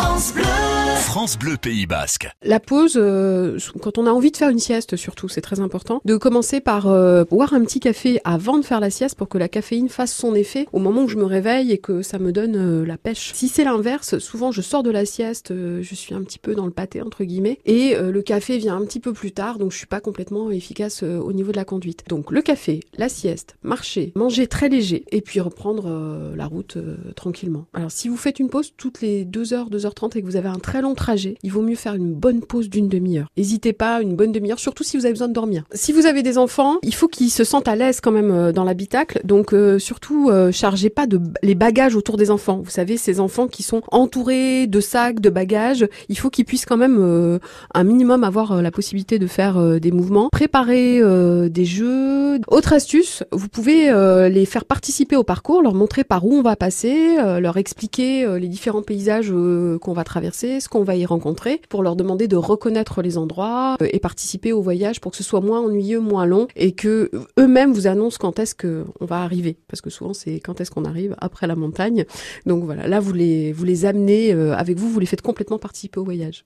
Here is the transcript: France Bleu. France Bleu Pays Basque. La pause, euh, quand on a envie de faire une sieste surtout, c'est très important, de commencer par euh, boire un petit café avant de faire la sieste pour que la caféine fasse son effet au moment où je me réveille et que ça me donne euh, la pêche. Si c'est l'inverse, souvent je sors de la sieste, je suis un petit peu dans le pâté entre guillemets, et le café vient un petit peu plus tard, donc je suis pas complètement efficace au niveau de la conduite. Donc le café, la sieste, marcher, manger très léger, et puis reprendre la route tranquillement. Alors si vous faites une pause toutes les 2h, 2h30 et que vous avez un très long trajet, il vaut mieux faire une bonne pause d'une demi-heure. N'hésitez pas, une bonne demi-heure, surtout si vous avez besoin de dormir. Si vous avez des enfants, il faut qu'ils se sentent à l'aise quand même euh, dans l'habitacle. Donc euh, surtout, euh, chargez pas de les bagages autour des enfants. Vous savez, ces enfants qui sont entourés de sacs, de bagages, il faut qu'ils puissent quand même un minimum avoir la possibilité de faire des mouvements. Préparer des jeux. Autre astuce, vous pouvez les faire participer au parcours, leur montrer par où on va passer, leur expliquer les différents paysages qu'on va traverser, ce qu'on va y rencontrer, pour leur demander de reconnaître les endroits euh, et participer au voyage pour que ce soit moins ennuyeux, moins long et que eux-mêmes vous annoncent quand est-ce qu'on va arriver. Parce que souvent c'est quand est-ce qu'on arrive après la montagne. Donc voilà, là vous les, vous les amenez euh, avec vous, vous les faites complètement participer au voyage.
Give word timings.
France 0.00 0.32
Bleu. 0.32 0.69
France 1.00 1.38
Bleu 1.38 1.56
Pays 1.56 1.86
Basque. 1.86 2.28
La 2.42 2.60
pause, 2.60 2.94
euh, 2.96 3.58
quand 3.80 3.98
on 3.98 4.06
a 4.06 4.10
envie 4.10 4.30
de 4.30 4.36
faire 4.36 4.50
une 4.50 4.58
sieste 4.58 4.96
surtout, 4.96 5.28
c'est 5.28 5.40
très 5.40 5.60
important, 5.60 6.00
de 6.04 6.16
commencer 6.16 6.60
par 6.60 6.88
euh, 6.88 7.24
boire 7.24 7.54
un 7.54 7.62
petit 7.62 7.80
café 7.80 8.20
avant 8.24 8.58
de 8.58 8.64
faire 8.64 8.80
la 8.80 8.90
sieste 8.90 9.16
pour 9.16 9.28
que 9.28 9.38
la 9.38 9.48
caféine 9.48 9.88
fasse 9.88 10.14
son 10.14 10.34
effet 10.34 10.66
au 10.72 10.78
moment 10.78 11.04
où 11.04 11.08
je 11.08 11.16
me 11.16 11.24
réveille 11.24 11.72
et 11.72 11.78
que 11.78 12.02
ça 12.02 12.18
me 12.18 12.32
donne 12.32 12.56
euh, 12.56 12.84
la 12.84 12.98
pêche. 12.98 13.32
Si 13.34 13.48
c'est 13.48 13.64
l'inverse, 13.64 14.18
souvent 14.18 14.52
je 14.52 14.60
sors 14.60 14.82
de 14.82 14.90
la 14.90 15.04
sieste, 15.04 15.52
je 15.52 15.94
suis 15.94 16.14
un 16.14 16.22
petit 16.22 16.38
peu 16.38 16.54
dans 16.54 16.66
le 16.66 16.70
pâté 16.70 17.02
entre 17.02 17.24
guillemets, 17.24 17.58
et 17.64 17.96
le 17.96 18.22
café 18.22 18.58
vient 18.58 18.76
un 18.76 18.84
petit 18.84 19.00
peu 19.00 19.12
plus 19.12 19.32
tard, 19.32 19.58
donc 19.58 19.72
je 19.72 19.78
suis 19.78 19.86
pas 19.86 20.00
complètement 20.00 20.50
efficace 20.50 21.02
au 21.02 21.32
niveau 21.32 21.50
de 21.50 21.56
la 21.56 21.64
conduite. 21.64 22.04
Donc 22.08 22.30
le 22.30 22.42
café, 22.42 22.80
la 22.96 23.08
sieste, 23.08 23.56
marcher, 23.62 24.12
manger 24.14 24.46
très 24.46 24.68
léger, 24.68 25.04
et 25.10 25.20
puis 25.20 25.40
reprendre 25.40 26.34
la 26.36 26.46
route 26.46 26.78
tranquillement. 27.16 27.66
Alors 27.72 27.90
si 27.90 28.08
vous 28.08 28.16
faites 28.16 28.38
une 28.38 28.48
pause 28.48 28.72
toutes 28.76 29.00
les 29.00 29.24
2h, 29.24 29.70
2h30 29.70 30.18
et 30.18 30.22
que 30.22 30.26
vous 30.26 30.36
avez 30.36 30.48
un 30.48 30.58
très 30.58 30.82
long 30.82 30.89
trajet, 30.94 31.36
il 31.42 31.52
vaut 31.52 31.62
mieux 31.62 31.76
faire 31.76 31.94
une 31.94 32.14
bonne 32.14 32.40
pause 32.40 32.68
d'une 32.68 32.88
demi-heure. 32.88 33.28
N'hésitez 33.36 33.72
pas, 33.72 34.02
une 34.02 34.16
bonne 34.16 34.32
demi-heure, 34.32 34.58
surtout 34.58 34.84
si 34.84 34.96
vous 34.96 35.04
avez 35.04 35.12
besoin 35.12 35.28
de 35.28 35.32
dormir. 35.32 35.64
Si 35.72 35.92
vous 35.92 36.06
avez 36.06 36.22
des 36.22 36.38
enfants, 36.38 36.78
il 36.82 36.94
faut 36.94 37.08
qu'ils 37.08 37.30
se 37.30 37.44
sentent 37.44 37.68
à 37.68 37.76
l'aise 37.76 38.00
quand 38.00 38.12
même 38.12 38.30
euh, 38.30 38.52
dans 38.52 38.64
l'habitacle. 38.64 39.20
Donc 39.24 39.52
euh, 39.52 39.78
surtout, 39.78 40.30
euh, 40.30 40.52
chargez 40.52 40.90
pas 40.90 41.06
de 41.06 41.20
les 41.42 41.54
bagages 41.54 41.96
autour 41.96 42.16
des 42.16 42.30
enfants. 42.30 42.60
Vous 42.62 42.70
savez, 42.70 42.96
ces 42.96 43.20
enfants 43.20 43.46
qui 43.46 43.62
sont 43.62 43.82
entourés 43.90 44.66
de 44.66 44.80
sacs, 44.80 45.20
de 45.20 45.30
bagages, 45.30 45.86
il 46.08 46.18
faut 46.18 46.30
qu'ils 46.30 46.44
puissent 46.44 46.66
quand 46.66 46.76
même 46.76 47.38
un 47.74 47.84
minimum 47.84 48.24
avoir 48.24 48.62
la 48.62 48.70
possibilité 48.70 49.18
de 49.18 49.26
faire 49.26 49.80
des 49.80 49.90
mouvements. 49.90 50.28
Préparer 50.30 51.00
des 51.48 51.64
jeux. 51.64 52.38
Autre 52.48 52.72
astuce, 52.72 53.22
vous 53.32 53.48
pouvez 53.48 53.90
les 54.30 54.46
faire 54.46 54.64
participer 54.64 55.16
au 55.16 55.24
parcours, 55.24 55.62
leur 55.62 55.74
montrer 55.74 56.04
par 56.04 56.24
où 56.24 56.34
on 56.34 56.42
va 56.42 56.56
passer, 56.56 57.16
leur 57.40 57.56
expliquer 57.56 58.26
les 58.38 58.48
différents 58.48 58.82
paysages 58.82 59.32
qu'on 59.80 59.92
va 59.92 60.04
traverser, 60.04 60.60
ce 60.60 60.68
qu'on 60.68 60.79
va 60.82 60.96
y 60.96 61.06
rencontrer, 61.06 61.60
pour 61.68 61.82
leur 61.82 61.96
demander 61.96 62.28
de 62.28 62.36
reconnaître 62.36 63.02
les 63.02 63.18
endroits 63.18 63.76
euh, 63.82 63.88
et 63.90 63.98
participer 63.98 64.52
au 64.52 64.62
voyage 64.62 65.00
pour 65.00 65.12
que 65.12 65.16
ce 65.16 65.24
soit 65.24 65.40
moins 65.40 65.60
ennuyeux, 65.60 66.00
moins 66.00 66.26
long 66.26 66.48
et 66.56 66.72
que 66.72 67.10
eux-mêmes 67.38 67.72
vous 67.72 67.86
annoncent 67.86 68.18
quand 68.20 68.38
est-ce 68.38 68.54
qu'on 68.54 69.04
va 69.04 69.22
arriver. 69.22 69.56
Parce 69.68 69.80
que 69.80 69.90
souvent 69.90 70.14
c'est 70.14 70.40
quand 70.40 70.60
est-ce 70.60 70.70
qu'on 70.70 70.84
arrive 70.84 71.14
après 71.18 71.46
la 71.46 71.56
montagne. 71.56 72.04
Donc 72.46 72.64
voilà, 72.64 72.86
là 72.86 73.00
vous 73.00 73.12
les, 73.12 73.52
vous 73.52 73.64
les 73.64 73.84
amenez 73.84 74.32
euh, 74.32 74.54
avec 74.54 74.78
vous, 74.78 74.88
vous 74.88 75.00
les 75.00 75.06
faites 75.06 75.22
complètement 75.22 75.58
participer 75.58 76.00
au 76.00 76.04
voyage. 76.04 76.44